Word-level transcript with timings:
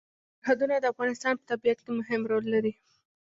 سرحدونه 0.39 0.75
د 0.79 0.85
افغانستان 0.93 1.33
په 1.37 1.43
طبیعت 1.51 1.79
کې 1.83 1.91
مهم 1.99 2.21
رول 2.31 2.45
لري. 2.53 2.73